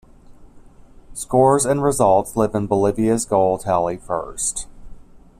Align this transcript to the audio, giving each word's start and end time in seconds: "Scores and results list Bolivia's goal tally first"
"Scores 1.13 1.63
and 1.63 1.83
results 1.83 2.35
list 2.35 2.53
Bolivia's 2.67 3.23
goal 3.23 3.59
tally 3.59 3.97
first" 3.97 4.65